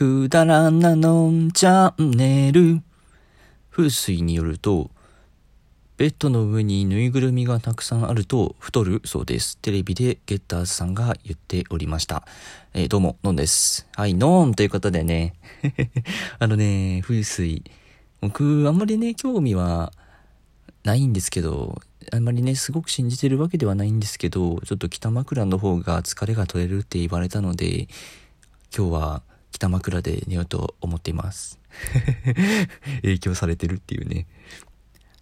[0.00, 2.80] くだらなのんチャンネル。
[3.70, 4.90] 風水によると、
[5.98, 9.58] ベッドの上にぬいぐるみがたくさんあると太るそうです。
[9.58, 12.26] テレビでゲッターズさんが言っておりました。
[12.72, 13.86] えー、どうも、ノンです。
[13.94, 15.34] はい、ノンということでね。
[16.40, 17.62] あのね、風水。
[18.22, 19.92] 僕、あんまりね、興味は
[20.82, 21.78] ないんですけど、
[22.10, 27.86] あんまりね、すごく信じてるわけではないんですけど、ちょっと北枕の方が疲れが取れるって言われたので、
[28.74, 31.58] 今日は北枕で寝ようと思っています。
[33.02, 34.26] 影響されてるっていうね。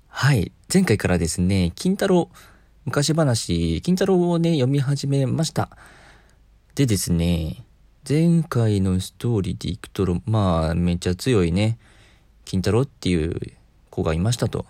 [0.09, 0.53] はい。
[0.73, 2.31] 前回からですね、金太郎、
[2.85, 5.71] 昔話、金太郎をね、読み始めました。
[6.75, 7.65] でですね、
[8.09, 11.79] 前回のストーリーでいくと、まあ、めっちゃ強いね、
[12.45, 13.39] 金太郎っていう
[13.91, 14.65] 子がいましたと。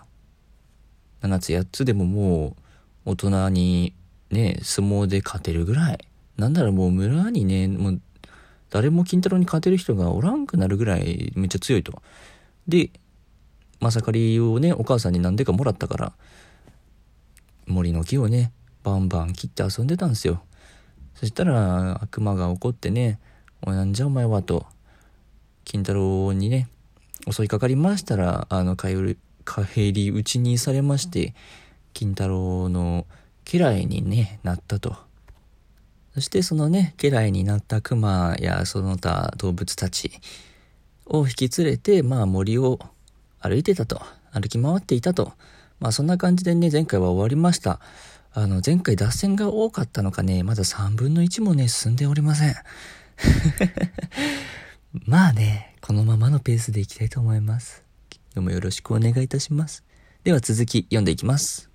[1.21, 2.55] 7つ8つでもも
[3.05, 3.93] う大人に
[4.31, 5.99] ね、相撲で勝てるぐらい。
[6.37, 8.01] なんならもう村にね、もう
[8.69, 12.01] 誰も金太郎に勝てる人がおらんくなるぐらいめっちゃ強いと。
[12.67, 12.91] で、
[13.79, 16.13] まさかりをね、お母さんに何でかもらったから、
[17.65, 18.51] 森の木をね、
[18.83, 20.43] バンバン切って遊んでたんですよ。
[21.15, 23.19] そしたら悪魔が怒ってね、
[23.65, 24.65] おいなんじゃお前はと、
[25.65, 26.67] 金太郎にね、
[27.29, 28.95] 襲いかかりましたら、あの、帰
[29.93, 31.33] り討ちにされまして、
[31.93, 33.05] 金太郎の
[33.45, 35.08] 家来に、ね、なったと。
[36.13, 40.11] そしてそのね、家来になった熊やその他動物たち
[41.05, 42.79] を引き連れて、まあ森を
[43.39, 44.01] 歩いてたと。
[44.31, 45.33] 歩き回っていたと。
[45.79, 47.79] まあそんな感じでね、前回は終わりました。
[48.33, 52.55] あの、前回脱線が多かったのかね、まだ3分の1もね、進んでおりません。
[55.05, 57.83] まあね、このままのペースでいきたいと思います。
[58.35, 59.83] どうもよろしくお願いいたします。
[60.23, 61.69] では続き読んでいきます。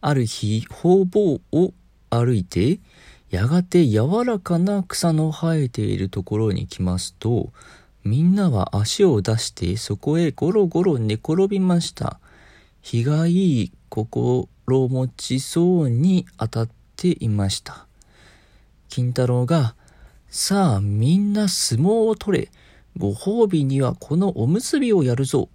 [0.00, 1.72] ある日、方々を
[2.10, 2.80] 歩いて、
[3.30, 7.52] やがて柔らかな草の生えているところに来ますと、
[8.02, 12.18] みんなは足を出してそこへゴロゴロ寝転びました。
[12.82, 17.86] 日がいい心持ちそうに当たっていました。
[18.88, 19.76] 金太郎が、
[20.28, 22.50] さあみんな相撲を取れ。
[22.96, 25.48] ご褒美にはこのおむすびをやるぞ。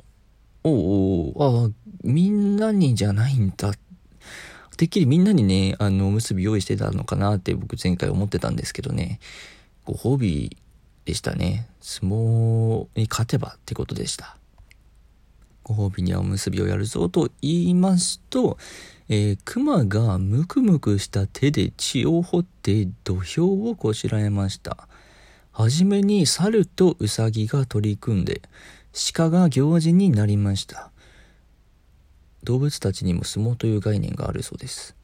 [0.64, 1.70] おおあ
[2.04, 3.74] みんなにじゃないんだ。
[4.76, 9.20] てっきりみんなにね、あの、おむすび用意してたのかなって僕前回思ってたんですけどね。
[9.86, 10.58] ご褒美
[11.06, 11.68] でしたね。
[11.82, 14.38] 相撲に勝てばってことでした。
[15.64, 18.58] ご褒美にはおむすびをやるぞと言いますと、
[19.10, 24.88] えー、熊がムクムクした手で血を掘って土俵をこしらえました。
[25.52, 28.42] はじめに猿とウサギが取り組んで、
[29.14, 30.92] 鹿が行事になりました。
[32.46, 34.96] 動物たちにも相撲という概念があるそうです。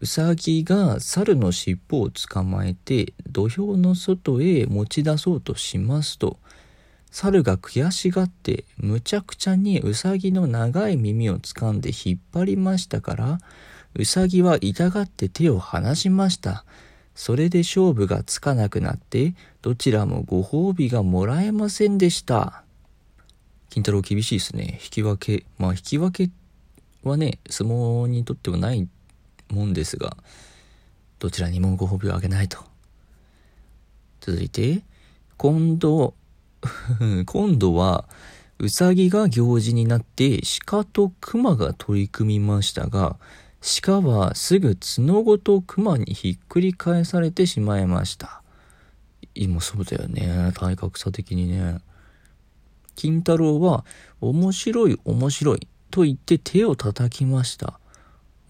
[0.00, 6.38] うさぎが猿の尻尾を捕まえて土俵の外へ持ち出そうとしますと
[7.10, 13.38] 猿が悔しがってむちゃくちゃにうさぎの長い耳を掴んで引っ張りましたから
[13.94, 16.64] うさぎは痛がって手を離しました
[17.14, 22.61] それで勝負がつかなくなってどちらもご褒美がもらえませんでした
[23.72, 26.30] 金太郎厳しいですね引き分けまあ引き分け
[27.02, 28.86] はね相撲にとってはない
[29.52, 30.16] もんですが、
[31.18, 32.58] どちらにもご褒美をあげないと。
[34.20, 34.82] 続いて、
[35.36, 36.14] 今度、
[37.26, 38.08] 今度は、
[38.58, 43.16] うさぎが行事になって鹿と熊が取り組みましたが、
[43.82, 48.42] 鹿はすぐ角ごと熊にひっくり返されてしまいました。
[49.34, 50.52] 今そうだよね。
[50.54, 51.80] 体格差的にね。
[52.94, 53.84] 金太郎は
[54.20, 57.78] 面白い面白いと言って手を叩きました。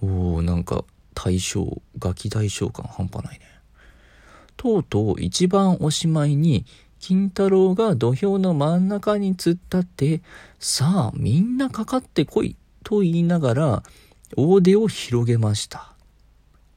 [0.03, 3.47] おおなんか大将、ガキ大将感半端ないね。
[4.57, 6.65] とうとう一番おしまいに、
[6.99, 10.23] 金太郎が土俵の真ん中に突っ立って、
[10.59, 13.83] さあみんなかかってこいと言いながら、
[14.37, 15.92] 大手を広げました。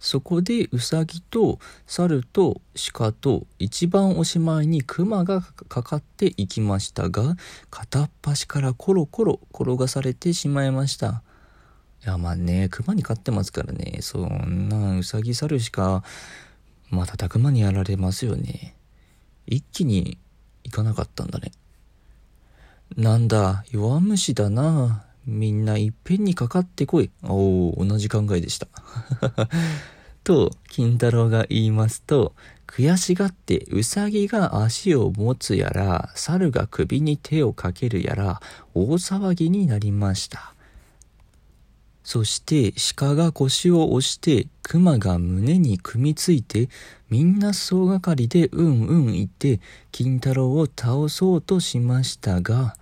[0.06, 1.58] そこでウサギと
[1.88, 2.62] 猿と
[2.94, 7.36] 鹿と一番おしまいに熊がかかっていきましたが、
[7.72, 11.24] 片っ端からコロコロ転がされてしまいました。
[12.04, 16.04] いや、まあね、熊に飼ってますからね、そんな、うさぎ猿しか、
[16.92, 18.76] まあ、た熊にやられますよね。
[19.48, 20.20] 一気に
[20.66, 21.52] 行かなかったんだね。
[22.96, 25.04] なんだ、弱虫だな。
[25.26, 27.10] みんないっぺんにかかってこい。
[27.24, 28.68] おお、同じ考えでした。
[30.26, 32.34] と、金太郎が言いますと、
[32.68, 38.42] 悔しがってうさぎが足を持つやら、猿が首に手をかけるやら、
[38.74, 40.56] 大騒ぎになりました。
[42.04, 46.70] そして鹿が腰を押して熊が胸に組みついて
[47.10, 49.60] みんな総がかりでうんうん言って
[49.92, 52.76] 金太郎を倒そうとしましたが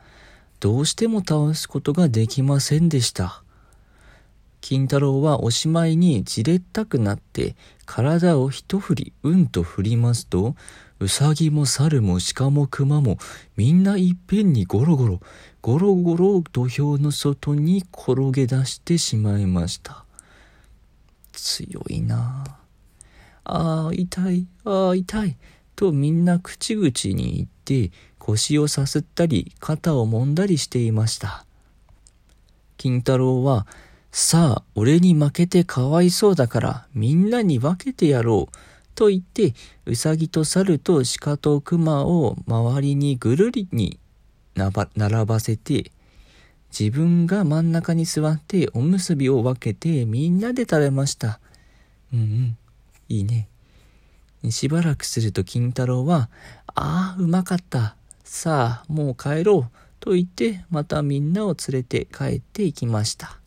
[0.59, 3.42] どうしても倒すことができませんでした
[4.63, 10.55] 金太郎はおしまいにじれったくなって体を一振りうんと振りますと
[11.01, 13.17] うさぎも猿も鹿も熊も
[13.57, 15.19] みんないっぺんにゴロゴロ
[15.61, 20.05] ゴロゴロ土俵の外に転げ出してしまいました。
[21.33, 22.45] 強いな。
[23.43, 25.35] ああ痛いああ痛い
[25.75, 31.45] とみんな口々に言って腰をさすったり肩を揉んだりしていました。
[32.77, 33.67] 金太郎は
[34.15, 38.55] さあ俺に負けてかわいそうだからみんなに分けてやろう
[38.93, 39.55] と言って
[39.87, 43.97] うさぎと猿と鹿と熊を周りにぐるりに
[44.53, 45.91] 並ばせて
[46.69, 51.39] 自分が真ん中に座っておむすびを分けてみんなで食べました。
[52.13, 52.57] うんうん。
[53.09, 53.47] いいね。
[54.51, 56.29] しばらくすると金太郎は
[56.75, 57.95] 「ああうまかった。
[58.23, 63.39] さあもう帰ろう」と言ってまたみんなを連れて帰っていきました。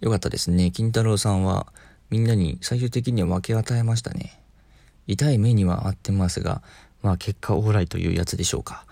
[0.00, 1.66] よかったですね金太郎さんは
[2.10, 4.42] みんなに最終的には分け与えましたね
[5.06, 6.62] 痛い目には合ってますが
[7.02, 8.84] まあ結果オーライというやつでしょうか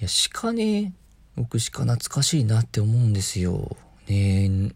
[0.00, 0.92] いや、鹿ね、
[1.36, 3.76] 僕鹿懐かしいなって思うんですよ。
[4.08, 4.72] ね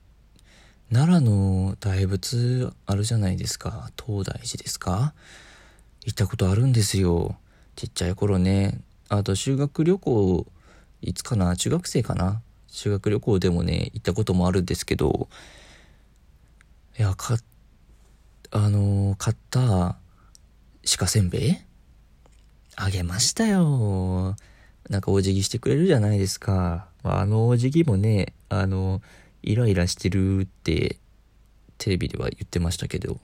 [0.88, 3.90] 奈良の大仏あるじゃないですか。
[4.00, 5.14] 東大寺ですか
[6.05, 7.37] 行ったことあるんですよ。
[7.75, 8.79] ちっちゃい頃ね。
[9.08, 10.46] あと修学旅行、
[11.02, 11.56] いつかな？
[11.56, 12.40] 中学生かな？
[12.76, 15.31] 修学旅行でもね、行ったこともあるんですけど、
[16.99, 17.38] いや、か、
[18.50, 19.96] あの買った
[20.99, 21.56] 鹿せんべい
[22.76, 24.37] あげましたよ。
[24.90, 26.87] なんかお辞儀してくれるじゃないですか。
[27.02, 29.00] あのお辞儀もね、あの、
[29.43, 30.99] イライラしてるって
[31.79, 33.19] テレビでは言ってましたけど、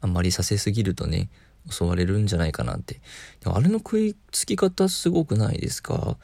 [0.00, 1.28] あんまりさせすぎるとね、
[1.68, 3.02] 襲われるんじゃないかなって。
[3.44, 6.16] あれの食いつき方すごくないですか？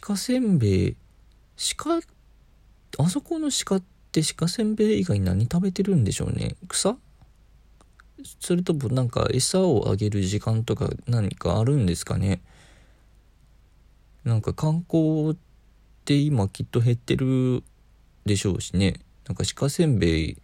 [0.00, 0.96] 鹿せんべい、
[1.56, 2.00] 鹿、
[2.98, 6.56] あそこの鹿って鹿せんべい以外に何食べてるんでしょうね？
[6.68, 6.96] 草？
[8.40, 12.40] それともなんか餌をあげる時間とか何かあるんですかね？
[14.24, 15.36] なんか観光っ
[16.04, 17.62] て今きっと減ってる
[18.24, 19.00] でしょうしね。
[19.26, 20.36] なんか鹿せんべい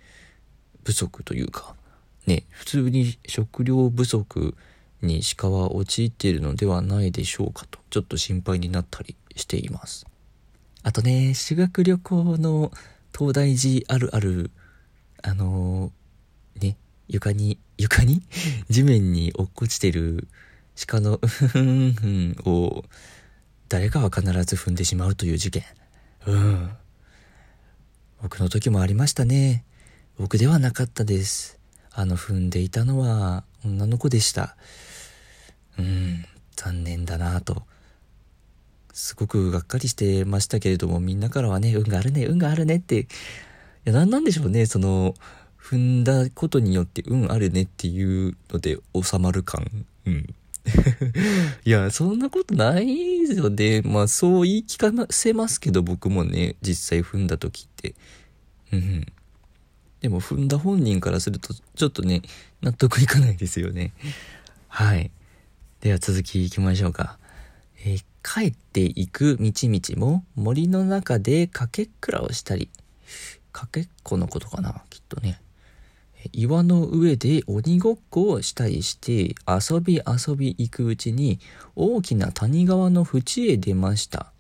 [0.84, 1.74] 不足というか。
[2.26, 4.54] ね普通に食料不足
[5.00, 10.06] に鹿は陥っているのではないでしょうかとちょっと心配になったりしています。
[10.82, 12.72] あとね修学旅行の
[13.16, 14.50] 東大寺あるある
[15.22, 16.76] あのー、ね
[17.08, 18.22] 床に床に？
[18.68, 20.28] 地面に落っこちてる
[20.86, 22.84] 鹿の うふんふんを
[23.68, 25.64] 誰かは必ず踏んでしまうという事件。
[26.26, 26.70] うん。
[28.22, 29.64] 僕の時もありましたね。
[30.18, 31.58] 僕ではなかったです。
[31.92, 34.56] あの踏んでいたのは女の子でした。
[35.78, 37.64] うん、残念だなぁと。
[38.92, 43.06] すごくがっかりしてましたけれども、みんなからはね、運があるね、運があるねって、い
[43.84, 45.14] や、なんなんでしょうね、その、
[45.60, 49.86] 踏んだことによって運あるねっていうので収まる感。
[50.06, 50.34] うん。
[51.64, 53.82] いや、そんなことないですよね。
[53.82, 57.94] まあ、そう言い聞かせますけど、僕もね、実際踏んだ時って。
[58.72, 59.06] うん。
[60.00, 62.22] でも、踏んだ本人からすると、ちょっとね、
[62.62, 63.92] 納得いかないですよね。
[64.68, 65.10] はい。
[65.80, 67.18] では、続きいきましょうか。
[67.84, 72.68] えー、帰っていく道々も森の中でかけっくらをしたり、
[73.52, 75.40] かけっこのことかな、きっとね。
[76.32, 81.40] 岩の上で鬼ごっこをしたりして遊び遊び行くうちに
[81.76, 84.32] 大きな谷川の縁へ出ました。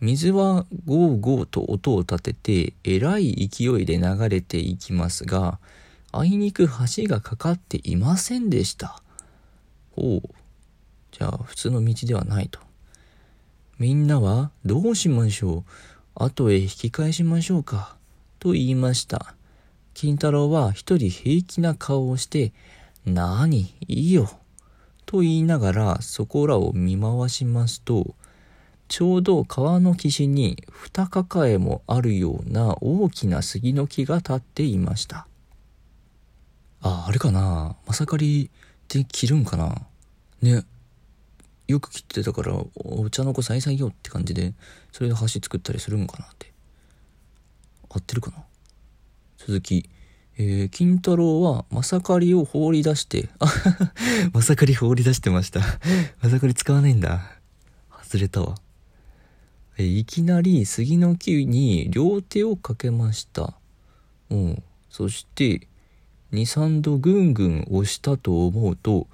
[0.00, 5.58] 水はゴーゴーと音を立ててえらい勢いで流れていきますが、
[6.12, 9.02] あいにく橋がかかっていませんでした。
[9.92, 10.41] ほう。
[11.12, 12.58] じゃあ普通の道ではないと。
[13.78, 15.64] みんなはどうしましょ
[16.16, 16.24] う？
[16.24, 17.96] 後へ引き返しましょうか？
[18.38, 19.34] と言いました。
[19.94, 22.52] 金太郎は一人平気な顔をして、
[23.04, 24.30] なに、いいよ。
[25.04, 28.14] と言いながらそこらを見回しますと、
[28.88, 35.26] ちょうど川の岸に二抱えもあるような大きな杉の木が立っていました。
[36.80, 37.76] あ、あれかな？
[37.86, 38.50] まさかり
[38.88, 39.74] で切るんかな？
[40.40, 40.64] ね。
[41.68, 44.54] よく切ってたから、お茶の子さいさいよって感じで、
[44.90, 46.52] それで橋作ったりするんかなって。
[47.88, 48.44] 合ってるかな？
[49.38, 49.88] 続き、
[50.38, 53.46] えー、金太郎はまさかりを放り出して、あ
[54.32, 55.60] まさかり放り出してました。
[56.22, 57.38] まさかり使わないんだ。
[58.02, 58.56] 外れたわ。
[59.78, 63.54] えいきなり杉の木に両手をかけました。
[64.30, 64.62] うん。
[64.90, 65.66] そして、
[66.32, 69.06] 2、3度ぐんぐん押したと思うと、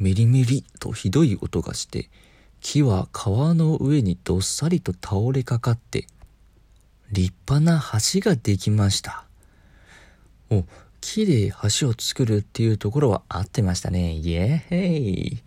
[0.00, 2.08] メリメリとひどい音がして、
[2.60, 6.06] 木は川の上にどっさりと倒れかかって、
[7.12, 7.82] 立派な
[8.14, 9.26] 橋ができました。
[10.50, 10.64] お、
[11.02, 14.14] 木で橋を作るっていうところは合ってましたね。
[14.14, 15.42] イエーイ。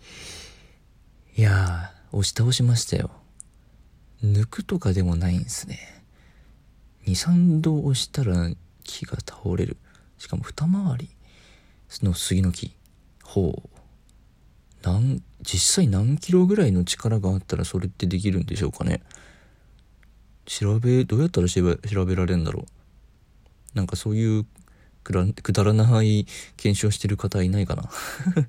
[1.36, 3.10] いやー、押し倒しましたよ。
[4.22, 6.04] 抜くとかでもないんですね。
[7.06, 8.50] 2、3度押したら
[8.84, 9.78] 木が倒れる。
[10.18, 11.08] しかも二回り
[12.02, 12.72] の杉の木。
[13.24, 13.73] ほう。
[14.84, 19.00] なん、実際何キロぐらいの力があったらそれってできるんでしょうかね？
[20.46, 23.76] 調べ、どうやったら調べ調べられるんだろう？
[23.76, 24.46] なんかそういう
[25.02, 26.26] くらくだらない
[26.56, 27.88] 検証してる方いないかな？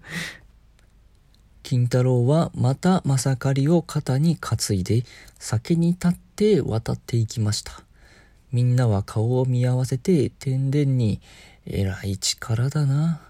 [1.63, 5.03] 金太郎はまたまさかりを肩に担いで
[5.39, 7.81] 酒に立って渡っていきました。
[8.51, 11.19] みんなは顔を見合わせて天然に
[11.65, 13.21] 偉い力だな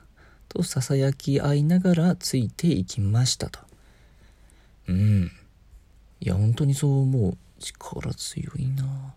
[0.63, 3.59] と囁き合いながらついていきましたと。
[4.87, 5.31] うん。
[6.21, 7.37] いや本当にそう思う。
[7.59, 9.13] 力強いな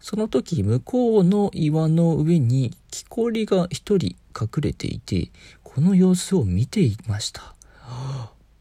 [0.00, 5.30] その時向こうの岩の上に木こりが一人隠れていて
[5.62, 7.54] この様子を見ていました。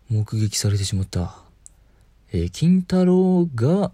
[0.09, 1.39] 目撃されてしまった。
[2.31, 3.91] えー金太郎が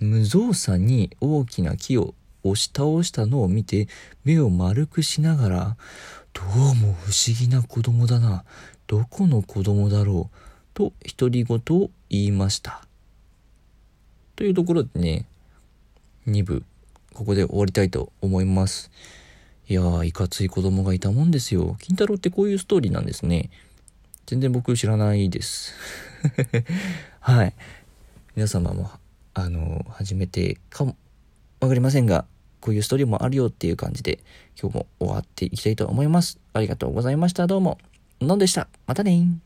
[0.00, 3.86] 無造作に大きな木を押し倒したのを見て
[4.24, 5.76] 目を丸くしながら
[6.32, 8.44] どうも不思議な子供だな。
[8.86, 10.36] どこの子供だろう。
[10.74, 12.82] と独り言を言いました。
[14.36, 15.26] というところでね
[16.26, 16.64] 2部
[17.14, 18.90] ここで終わりたいと思います。
[19.68, 21.76] いやーいかつい子供がいたもんですよ。
[21.80, 23.50] 金太郎ってこういうストーリーなんですね。
[24.26, 25.74] 全然僕知らないです。
[27.20, 27.54] はい。
[28.34, 28.90] 皆様も
[29.34, 30.96] あの初めてかも
[31.60, 32.24] わかりませんが
[32.62, 34.20] こういうストーリーもあるよっていう感じで
[34.58, 36.38] 今日も終わっていきたいと思います。
[36.54, 37.46] ありがとうございました。
[37.46, 37.76] どうも。
[38.22, 38.68] のんでした。
[38.86, 39.42] またね